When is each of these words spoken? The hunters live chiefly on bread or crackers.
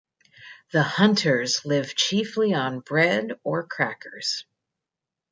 The 0.71 0.81
hunters 0.81 1.63
live 1.63 1.93
chiefly 1.93 2.55
on 2.55 2.79
bread 2.79 3.39
or 3.43 3.67
crackers. 3.67 4.45